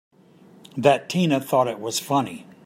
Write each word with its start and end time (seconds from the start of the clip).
That 0.75 1.09
Tina 1.09 1.39
thought 1.39 1.67
it 1.67 1.79
was 1.79 1.99
funny! 1.99 2.47